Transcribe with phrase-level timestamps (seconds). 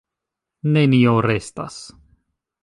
[0.77, 1.77] Nenio restas.